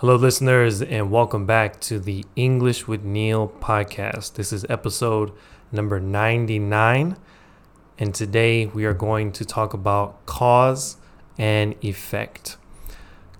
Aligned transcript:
Hello, 0.00 0.14
listeners, 0.14 0.80
and 0.80 1.10
welcome 1.10 1.44
back 1.44 1.80
to 1.80 1.98
the 1.98 2.24
English 2.36 2.86
with 2.86 3.02
Neil 3.02 3.48
podcast. 3.48 4.34
This 4.34 4.52
is 4.52 4.64
episode 4.68 5.32
number 5.72 5.98
99, 5.98 7.16
and 7.98 8.14
today 8.14 8.66
we 8.66 8.84
are 8.84 8.94
going 8.94 9.32
to 9.32 9.44
talk 9.44 9.74
about 9.74 10.24
cause 10.24 10.98
and 11.36 11.74
effect. 11.84 12.58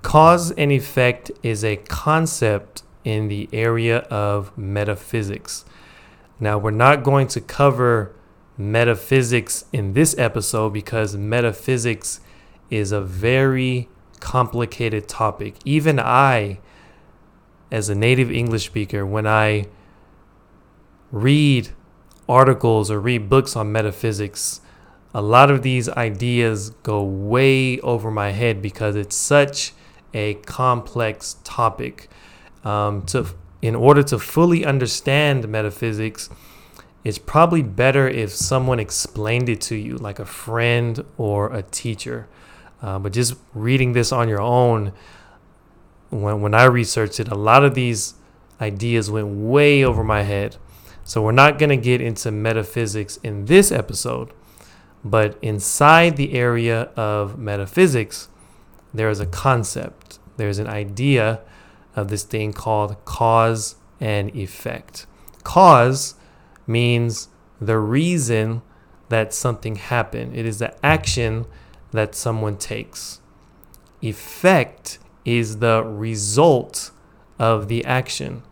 Cause 0.02 0.50
and 0.50 0.72
effect 0.72 1.30
is 1.44 1.62
a 1.62 1.76
concept 1.76 2.82
in 3.04 3.29
the 3.29 3.48
area 3.52 3.98
of 4.11 4.50
metaphysics. 4.59 5.64
Now, 6.40 6.59
we're 6.59 6.72
not 6.72 7.04
going 7.04 7.29
to 7.29 7.40
cover 7.40 8.16
metaphysics 8.56 9.64
in 9.72 9.93
this 9.93 10.18
episode 10.18 10.70
because 10.72 11.16
metaphysics 11.16 12.18
is 12.68 12.90
a 12.90 13.00
very 13.00 13.88
complicated 14.19 15.09
topic. 15.09 15.55
Even 15.64 15.98
I, 15.98 16.61
as 17.71 17.88
a 17.88 17.95
native 17.95 18.30
English 18.30 18.66
speaker, 18.66 19.06
when 19.06 19.27
I 19.27 19.66
read 21.11 21.70
articles 22.28 22.91
or 22.91 23.01
read 23.01 23.28
books 23.28 23.56
on 23.56 23.73
metaphysics, 23.73 24.61
a 25.15 25.23
lot 25.23 25.51
of 25.51 25.62
these 25.62 25.89
ideas 25.89 26.70
go 26.83 27.02
way 27.02 27.80
over 27.80 28.11
my 28.11 28.30
head 28.30 28.61
because 28.61 28.95
it's 28.95 29.16
such 29.16 29.73
a 30.12 30.34
complex 30.34 31.37
topic. 31.45 32.09
Um, 32.64 33.03
to 33.06 33.27
in 33.61 33.75
order 33.75 34.03
to 34.05 34.19
fully 34.19 34.64
understand 34.64 35.48
metaphysics, 35.48 36.30
it's 37.05 37.19
probably 37.19 37.62
better 37.62 38.09
if 38.09 38.30
someone 38.30 38.78
explained 38.78 39.48
it 39.48 39.61
to 39.62 39.77
you, 39.77 39.97
like 39.97 40.19
a 40.19 40.25
friend 40.25 41.05
or 41.16 41.53
a 41.53 41.62
teacher. 41.62 42.28
Uh, 42.80 42.98
but 42.98 43.12
just 43.12 43.34
reading 43.55 43.92
this 43.92 44.12
on 44.12 44.28
your 44.28 44.41
own, 44.41 44.92
when, 46.10 46.41
when 46.41 46.55
I 46.55 46.64
researched 46.64 47.20
it, 47.20 47.28
a 47.28 47.34
lot 47.34 47.64
of 47.64 47.74
these 47.74 48.14
ideas 48.60 49.10
went 49.10 49.28
way 49.28 49.84
over 49.84 50.05
my 50.05 50.22
head. 50.22 50.56
So 51.05 51.22
we're 51.22 51.33
not 51.33 51.58
going 51.58 51.70
to 51.70 51.77
get 51.77 52.00
into 52.00 52.30
metaphysics 52.30 53.19
in 53.22 53.47
this 53.47 53.72
episode, 53.72 54.30
but 55.05 55.38
inside 55.41 56.16
the 56.16 56.34
area 56.34 56.83
of 56.97 57.38
metaphysics, 57.38 58.28
there 58.92 59.10
is 59.10 59.20
a 59.20 59.27
concept, 59.27 60.19
there's 60.36 60.58
an 60.58 60.66
idea 60.66 61.41
of 61.97 62.08
this 62.08 62.22
thing 62.22 62.53
called 62.53 63.03
cause 63.05 63.77
and 64.00 64.34
effect. 64.34 65.06
Cause 65.44 66.14
means 66.66 67.28
the 67.60 67.78
reason 67.78 68.62
that 69.08 69.33
something 69.33 69.77
happened, 69.77 70.36
it 70.36 70.47
is 70.47 70.58
the 70.58 70.75
action 70.84 71.47
that 71.92 72.14
someone 72.14 72.56
takes. 72.56 73.20
Effect 74.03 74.98
is 75.25 75.58
the 75.58 75.83
result 75.84 76.91
of 77.39 77.69
the 77.69 77.84
action, 77.84 78.42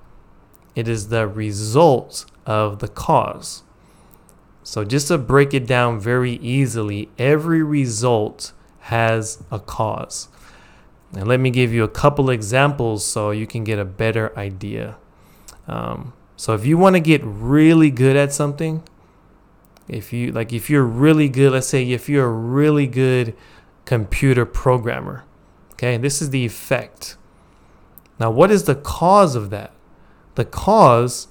it 0.75 0.89
is 0.89 1.09
the 1.09 1.27
result 1.27 2.27
of 2.45 2.79
the 2.79 2.89
cause. 2.89 3.63
So, 4.63 4.85
just 4.85 5.09
to 5.09 5.19
break 5.19 5.55
it 5.55 5.67
down 5.67 6.01
very 6.01 6.33
easily, 6.33 7.09
every 7.19 7.63
result 7.63 8.53
has 8.81 9.43
a 9.51 9.61
cause. 9.61 10.29
And 11.13 11.29
let 11.29 11.39
me 11.39 11.51
give 11.51 11.73
you 11.73 11.85
a 11.85 11.89
couple 11.89 12.31
examples 12.31 13.05
so 13.05 13.31
you 13.31 13.47
can 13.47 13.63
get 13.63 13.79
a 13.79 13.85
better 13.85 14.37
idea. 14.37 14.97
Um, 15.69 16.13
so, 16.37 16.53
if 16.53 16.67
you 16.67 16.77
want 16.77 16.97
to 16.97 17.01
get 17.01 17.21
really 17.25 17.91
good 17.91 18.17
at 18.17 18.33
something, 18.33 18.83
if 19.89 20.13
you 20.13 20.33
like, 20.33 20.53
if 20.53 20.69
you're 20.69 20.85
really 20.85 21.29
good, 21.29 21.53
let's 21.53 21.69
say 21.69 21.89
if 21.91 22.09
you're 22.09 22.27
a 22.27 22.33
really 22.33 22.87
good 22.87 23.35
computer 23.85 24.45
programmer, 24.45 25.25
okay, 25.73 25.97
this 25.97 26.21
is 26.21 26.31
the 26.31 26.45
effect. 26.45 27.17
Now, 28.19 28.31
what 28.31 28.51
is 28.51 28.65
the 28.65 28.75
cause 28.75 29.35
of 29.37 29.51
that? 29.51 29.73
The 30.35 30.45
cause 30.45 31.29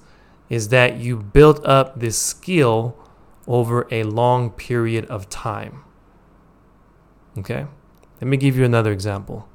is 0.48 0.68
that 0.68 0.98
you 0.98 1.16
built 1.16 1.64
up 1.64 2.00
this 2.00 2.18
skill 2.18 2.96
over 3.46 3.86
a 3.90 4.02
long 4.04 4.50
period 4.50 5.04
of 5.06 5.28
time. 5.28 5.82
Okay? 7.38 7.66
Let 8.20 8.28
me 8.28 8.36
give 8.36 8.56
you 8.56 8.64
another 8.64 8.92
example. 8.92 9.48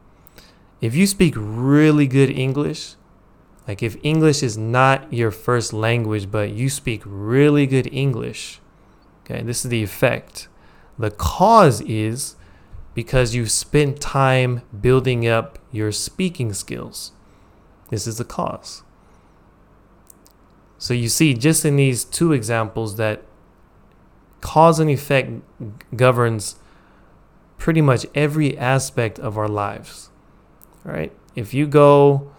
If 0.79 0.95
you 0.95 1.07
speak 1.07 1.33
really 1.38 2.07
good 2.07 2.29
English, 2.29 2.95
like 3.68 3.83
if 3.83 3.97
English 4.03 4.44
is 4.44 4.57
not 4.57 5.12
your 5.13 5.31
first 5.31 5.73
language, 5.73 6.31
but 6.31 6.51
you 6.51 6.69
speak 6.69 7.01
really 7.06 7.68
good 7.68 7.88
English, 7.91 8.60
Okay, 9.31 9.44
this 9.44 9.64
is 9.64 9.69
the 9.69 9.84
effect. 9.84 10.47
The 11.00 11.12
cause 11.12 11.81
is 11.81 12.36
because 12.94 13.34
you 13.34 13.46
spent 13.46 14.02
time 14.02 14.62
building 14.81 15.28
up 15.28 15.58
your 15.72 15.92
speaking 15.92 16.53
skills. 16.53 17.14
This 17.90 18.08
is 18.08 18.18
the 18.18 18.25
cause. 18.25 18.84
So 20.78 20.94
you 20.94 21.08
see, 21.08 21.34
just 21.34 21.64
in 21.64 21.78
these 21.78 22.03
two 22.03 22.34
examples, 22.34 22.97
that 22.97 23.22
cause 24.42 24.80
and 24.80 24.90
effect 24.90 25.31
governs 25.96 26.56
pretty 27.58 27.81
much 27.81 28.06
every 28.13 28.58
aspect 28.58 29.18
of 29.19 29.38
our 29.38 29.48
lives. 29.48 30.09
Right? 30.84 31.13
If 31.36 31.53
you 31.53 31.68
go 31.68 32.31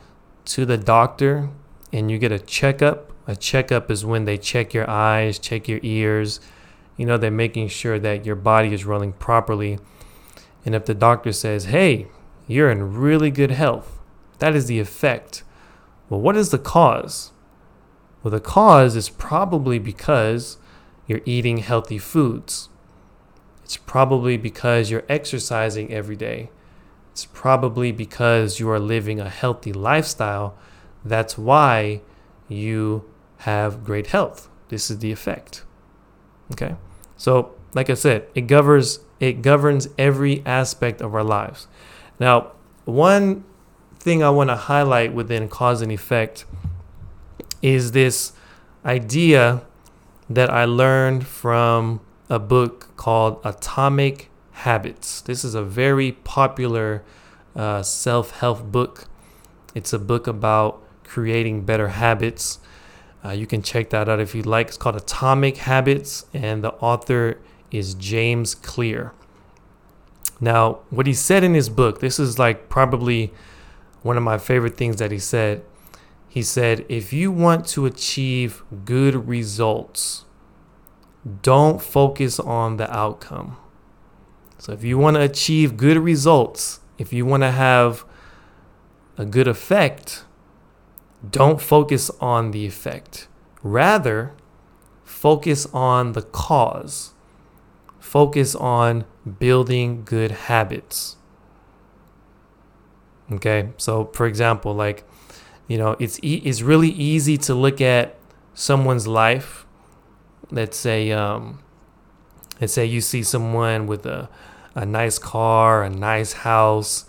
to 0.47 0.67
the 0.67 0.77
doctor 0.77 1.49
and 1.93 2.11
you 2.11 2.19
get 2.19 2.33
a 2.33 2.39
checkup, 2.39 3.13
a 3.27 3.37
checkup 3.37 3.91
is 3.91 4.05
when 4.05 4.25
they 4.25 4.37
check 4.37 4.75
your 4.75 4.91
eyes, 4.91 5.39
check 5.39 5.69
your 5.69 5.81
ears, 5.83 6.41
you 6.97 7.07
know, 7.07 7.17
they're 7.17 7.31
making 7.31 7.69
sure 7.69 7.99
that 7.99 8.27
your 8.27 8.37
body 8.37 8.73
is 8.73 8.85
running 8.85 9.13
properly. 9.13 9.79
And 10.65 10.75
if 10.75 10.85
the 10.85 10.95
doctor 10.95 11.33
says, 11.33 11.67
hey, 11.67 12.07
you're 12.47 12.71
in 12.71 12.95
really 12.95 13.31
good 13.31 13.51
health, 13.51 13.99
that 14.39 14.55
is 14.55 14.67
the 14.67 14.81
effect. 14.81 15.43
Well, 16.09 16.21
what 16.21 16.37
is 16.37 16.51
the 16.51 16.59
cause? 16.59 17.33
Well, 18.23 18.31
the 18.31 18.41
cause 18.41 18.95
is 18.95 19.09
probably 19.09 19.79
because 19.79 20.59
you're 21.07 21.23
eating 21.25 21.59
healthy 21.59 21.99
foods. 21.99 22.69
It's 23.65 23.77
probably 23.77 24.37
because 24.37 24.91
you're 24.91 25.05
exercising 25.09 25.93
every 25.93 26.17
day. 26.17 26.51
It's 27.11 27.27
probably 27.27 27.93
because 27.93 28.61
you 28.61 28.71
are 28.71 28.79
living 28.79 29.21
a 29.21 29.29
healthy 29.29 29.73
lifestyle. 29.73 30.57
That's 31.05 31.37
why 31.37 32.03
you 32.49 33.11
have 33.39 33.85
great 33.85 34.09
health. 34.09 34.49
This 34.69 34.91
is 34.91 34.99
the 34.99 35.13
effect. 35.13 35.65
Okay. 36.53 36.77
So, 37.17 37.55
like 37.75 37.91
I 37.91 37.95
said, 37.95 38.27
it 38.35 38.43
governs 38.43 39.01
it 39.21 39.41
governs 39.41 39.89
every 39.97 40.43
aspect 40.45 41.01
of 41.01 41.15
our 41.15 41.23
lives. 41.23 41.69
Now, 42.19 42.53
one 42.85 43.45
thing 43.99 44.23
I 44.23 44.31
want 44.31 44.51
to 44.51 44.57
highlight 44.57 45.15
within 45.15 45.49
cause 45.49 45.81
and 45.81 45.93
effect 45.93 46.45
is 47.63 47.93
this 47.93 48.33
idea 48.85 49.63
that 50.29 50.51
I 50.51 50.65
learned 50.65 51.27
from 51.27 52.01
a 52.29 52.41
book 52.41 52.97
called 52.97 53.41
Atomic 53.45 54.29
Habits. 54.53 55.21
This 55.21 55.45
is 55.45 55.55
a 55.55 55.63
very 55.63 56.13
popular 56.13 57.05
uh, 57.55 57.83
self 57.83 58.33
help 58.39 58.65
book. 58.73 59.07
It's 59.75 59.93
a 59.93 59.99
book 59.99 60.27
about 60.27 60.83
creating 61.05 61.65
better 61.65 61.89
habits. 61.89 62.59
Uh, 63.25 63.31
you 63.31 63.47
can 63.47 63.63
check 63.63 63.91
that 63.91 64.09
out 64.09 64.21
if 64.21 64.35
you 64.35 64.43
like. 64.43 64.69
It's 64.69 64.77
called 64.77 64.97
Atomic 64.97 65.59
Habits, 65.59 66.27
and 66.35 66.65
the 66.65 66.73
author 66.75 67.39
is 67.71 67.95
James 67.95 68.55
Clear. 68.55 69.13
Now, 70.41 70.81
what 70.91 71.07
he 71.07 71.15
said 71.15 71.45
in 71.45 71.55
his 71.55 71.69
book, 71.69 72.01
this 72.01 72.19
is 72.19 72.39
like 72.39 72.69
probably 72.69 73.33
one 74.03 74.17
of 74.17 74.25
my 74.25 74.39
favorite 74.39 74.77
things 74.77 74.97
that 74.97 75.13
he 75.13 75.19
said. 75.21 75.65
He 76.29 76.43
said, 76.43 76.85
if 76.89 77.13
you 77.13 77.31
want 77.31 77.67
to 77.69 77.87
achieve 77.87 78.63
good 78.85 79.29
results, 79.29 80.25
don't 81.43 81.81
focus 81.81 82.41
on 82.41 82.77
the 82.77 82.93
outcome. 82.93 83.57
So, 84.59 84.73
if 84.73 84.83
you 84.83 84.99
want 84.99 85.17
to 85.17 85.23
achieve 85.23 85.77
good 85.77 85.99
results, 85.99 86.81
if 86.99 87.13
you 87.13 87.25
want 87.25 87.43
to 87.43 87.51
have 87.51 88.05
a 89.17 89.25
good 89.25 89.47
effect, 89.47 90.25
don't 91.29 91.61
focus 91.61 92.11
on 92.21 92.51
the 92.51 92.67
effect. 92.67 93.29
Rather, 93.63 94.33
focus 95.05 95.67
on 95.73 96.13
the 96.13 96.23
cause. 96.23 97.13
Focus 98.01 98.55
on 98.55 99.05
building 99.39 100.05
good 100.05 100.33
habits. 100.33 101.17
Okay, 103.31 103.71
so 103.77 104.11
for 104.13 104.27
example, 104.27 104.75
like, 104.75 105.05
you 105.69 105.79
know, 105.79 105.97
it's 105.99 106.19
e- 106.23 106.43
it's 106.45 106.61
really 106.61 106.91
easy 106.91 107.39
to 107.39 107.55
look 107.55 107.81
at 107.81 108.17
someone's 108.53 109.07
life. 109.07 109.65
Let's 110.51 110.77
say, 110.77 111.13
um, 111.13 111.61
let's 112.61 112.75
say 112.75 112.85
you 112.85 113.01
see 113.01 113.23
someone 113.23 113.87
with 113.87 114.05
a 114.05 114.29
a 114.75 114.85
nice 114.85 115.19
car, 115.19 115.85
a 115.85 115.89
nice 115.91 116.33
house, 116.33 117.05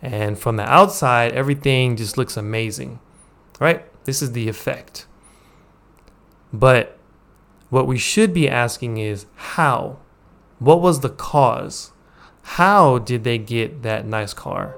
and 0.00 0.38
from 0.38 0.56
the 0.56 0.64
outside, 0.64 1.32
everything 1.32 1.96
just 1.96 2.16
looks 2.16 2.36
amazing 2.36 2.98
right? 3.58 3.84
This 4.04 4.22
is 4.22 4.32
the 4.32 4.48
effect. 4.48 5.06
But 6.52 6.98
what 7.70 7.86
we 7.86 7.98
should 7.98 8.32
be 8.32 8.48
asking 8.48 8.98
is 8.98 9.26
how? 9.34 9.98
What 10.58 10.80
was 10.80 11.00
the 11.00 11.10
cause? 11.10 11.92
How 12.42 12.98
did 12.98 13.24
they 13.24 13.38
get 13.38 13.82
that 13.82 14.06
nice 14.06 14.32
car? 14.32 14.76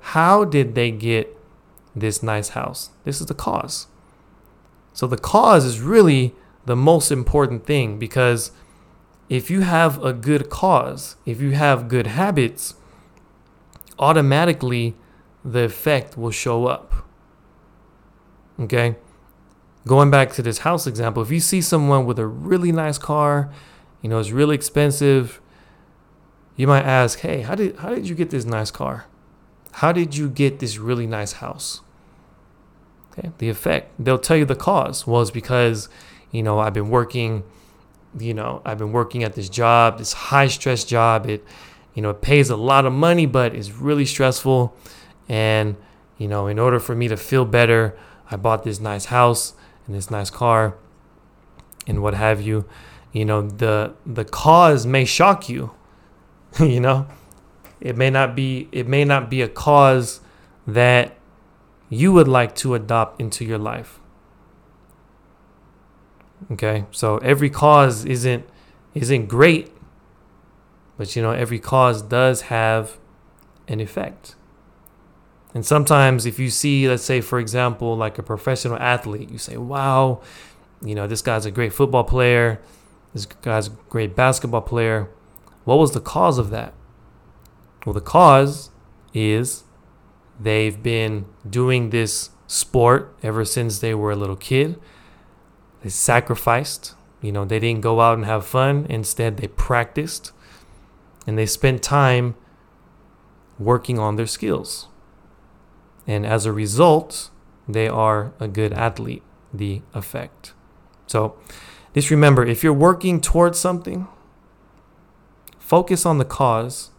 How 0.00 0.44
did 0.44 0.74
they 0.74 0.90
get 0.90 1.36
this 1.94 2.22
nice 2.22 2.50
house. 2.50 2.90
This 3.04 3.20
is 3.20 3.26
the 3.26 3.34
cause. 3.34 3.86
So 4.92 5.06
the 5.06 5.18
cause 5.18 5.64
is 5.64 5.80
really 5.80 6.34
the 6.66 6.76
most 6.76 7.10
important 7.10 7.66
thing 7.66 7.98
because 7.98 8.52
if 9.28 9.50
you 9.50 9.62
have 9.62 10.02
a 10.02 10.12
good 10.12 10.50
cause, 10.50 11.16
if 11.24 11.40
you 11.40 11.52
have 11.52 11.88
good 11.88 12.08
habits, 12.08 12.74
automatically 13.98 14.96
the 15.44 15.64
effect 15.64 16.16
will 16.16 16.30
show 16.30 16.66
up. 16.66 17.06
Okay? 18.60 18.96
Going 19.86 20.10
back 20.10 20.32
to 20.34 20.42
this 20.42 20.58
house 20.58 20.86
example, 20.86 21.22
if 21.22 21.30
you 21.30 21.40
see 21.40 21.62
someone 21.62 22.04
with 22.04 22.18
a 22.18 22.26
really 22.26 22.70
nice 22.70 22.98
car, 22.98 23.50
you 24.02 24.10
know, 24.10 24.18
it's 24.18 24.30
really 24.30 24.54
expensive, 24.54 25.40
you 26.56 26.66
might 26.66 26.84
ask, 26.84 27.20
"Hey, 27.20 27.40
how 27.40 27.54
did 27.54 27.76
how 27.76 27.90
did 27.90 28.08
you 28.08 28.14
get 28.14 28.30
this 28.30 28.44
nice 28.44 28.70
car? 28.70 29.06
How 29.72 29.92
did 29.92 30.16
you 30.16 30.28
get 30.28 30.58
this 30.58 30.78
really 30.78 31.06
nice 31.06 31.32
house?" 31.34 31.80
Okay? 33.12 33.30
The 33.38 33.48
effect. 33.48 33.92
They'll 33.98 34.18
tell 34.18 34.36
you 34.36 34.44
the 34.44 34.54
cause 34.54 35.06
was 35.06 35.30
because, 35.30 35.88
you 36.30 36.42
know, 36.42 36.58
I've 36.58 36.74
been 36.74 36.90
working, 36.90 37.44
you 38.18 38.34
know, 38.34 38.60
I've 38.64 38.78
been 38.78 38.92
working 38.92 39.24
at 39.24 39.34
this 39.34 39.48
job, 39.48 39.98
this 39.98 40.12
high 40.12 40.48
stress 40.48 40.84
job. 40.84 41.26
It 41.26 41.44
you 41.94 42.02
know, 42.02 42.10
it 42.10 42.20
pays 42.20 42.50
a 42.50 42.56
lot 42.56 42.86
of 42.86 42.92
money, 42.92 43.26
but 43.26 43.54
it's 43.54 43.72
really 43.72 44.06
stressful. 44.06 44.74
And, 45.28 45.76
you 46.18 46.28
know, 46.28 46.46
in 46.46 46.58
order 46.58 46.78
for 46.78 46.94
me 46.94 47.08
to 47.08 47.16
feel 47.16 47.44
better, 47.44 47.98
I 48.30 48.36
bought 48.36 48.62
this 48.62 48.80
nice 48.80 49.06
house 49.06 49.54
and 49.86 49.94
this 49.94 50.10
nice 50.10 50.30
car 50.30 50.76
and 51.86 52.02
what 52.02 52.14
have 52.14 52.40
you. 52.40 52.66
You 53.12 53.24
know, 53.24 53.42
the 53.42 53.94
the 54.06 54.24
cause 54.24 54.86
may 54.86 55.04
shock 55.04 55.48
you. 55.48 55.72
you 56.60 56.80
know, 56.80 57.06
it 57.80 57.96
may 57.96 58.10
not 58.10 58.34
be 58.36 58.68
it 58.72 58.86
may 58.86 59.04
not 59.04 59.28
be 59.30 59.42
a 59.42 59.48
cause 59.48 60.20
that 60.66 61.16
you 61.88 62.12
would 62.12 62.28
like 62.28 62.54
to 62.54 62.74
adopt 62.74 63.20
into 63.20 63.44
your 63.44 63.58
life. 63.58 63.98
Okay? 66.52 66.84
So 66.92 67.18
every 67.18 67.50
cause 67.50 68.04
isn't 68.04 68.44
isn't 68.94 69.26
great 69.26 69.72
but 71.00 71.16
you 71.16 71.22
know, 71.22 71.30
every 71.30 71.58
cause 71.58 72.02
does 72.02 72.42
have 72.42 72.98
an 73.66 73.80
effect. 73.80 74.34
And 75.52 75.66
sometimes, 75.66 76.26
if 76.26 76.38
you 76.38 76.48
see, 76.48 76.88
let's 76.88 77.02
say, 77.02 77.20
for 77.20 77.38
example, 77.40 77.96
like 77.96 78.18
a 78.18 78.22
professional 78.22 78.78
athlete, 78.78 79.30
you 79.30 79.38
say, 79.38 79.56
wow, 79.56 80.20
you 80.84 80.94
know, 80.94 81.06
this 81.06 81.22
guy's 81.22 81.44
a 81.44 81.50
great 81.50 81.72
football 81.72 82.04
player, 82.04 82.60
this 83.12 83.26
guy's 83.26 83.66
a 83.66 83.72
great 83.88 84.14
basketball 84.14 84.62
player. 84.62 85.10
What 85.64 85.78
was 85.78 85.92
the 85.92 86.00
cause 86.00 86.38
of 86.38 86.50
that? 86.50 86.72
Well, 87.84 87.92
the 87.92 88.00
cause 88.00 88.70
is 89.12 89.64
they've 90.38 90.80
been 90.80 91.26
doing 91.48 91.90
this 91.90 92.30
sport 92.46 93.16
ever 93.22 93.44
since 93.44 93.78
they 93.78 93.94
were 93.94 94.10
a 94.10 94.16
little 94.16 94.36
kid. 94.36 94.78
They 95.82 95.88
sacrificed, 95.88 96.94
you 97.20 97.32
know, 97.32 97.44
they 97.44 97.58
didn't 97.58 97.80
go 97.80 98.00
out 98.00 98.18
and 98.18 98.26
have 98.26 98.46
fun. 98.46 98.86
Instead, 98.88 99.38
they 99.38 99.48
practiced 99.48 100.32
and 101.26 101.36
they 101.36 101.46
spent 101.46 101.82
time 101.82 102.36
working 103.58 103.98
on 103.98 104.16
their 104.16 104.26
skills. 104.26 104.88
And 106.10 106.26
as 106.26 106.44
a 106.44 106.52
result, 106.52 107.30
they 107.68 107.86
are 107.86 108.32
a 108.40 108.48
good 108.48 108.72
athlete, 108.72 109.22
the 109.54 109.82
effect. 109.94 110.54
So 111.06 111.36
just 111.94 112.10
remember 112.10 112.44
if 112.44 112.64
you're 112.64 112.72
working 112.72 113.20
towards 113.20 113.60
something, 113.60 114.08
focus 115.56 116.04
on 116.04 116.18
the 116.18 116.24
cause, 116.24 116.90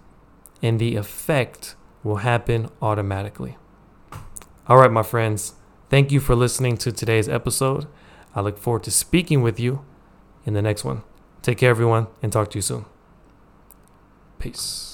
and 0.63 0.79
the 0.79 0.95
effect 0.95 1.75
will 2.05 2.23
happen 2.23 2.69
automatically. 2.81 3.57
All 4.67 4.77
right, 4.77 4.89
my 4.89 5.03
friends, 5.03 5.55
thank 5.89 6.13
you 6.13 6.21
for 6.21 6.33
listening 6.33 6.77
to 6.77 6.93
today's 6.93 7.27
episode. 7.27 7.87
I 8.33 8.39
look 8.39 8.57
forward 8.57 8.83
to 8.83 8.91
speaking 8.91 9.41
with 9.41 9.59
you 9.59 9.83
in 10.45 10.53
the 10.53 10.61
next 10.61 10.85
one. 10.85 11.03
Take 11.41 11.57
care, 11.57 11.71
everyone, 11.71 12.07
and 12.21 12.31
talk 12.31 12.49
to 12.51 12.57
you 12.57 12.61
soon. 12.61 12.85
Peace. 14.39 14.90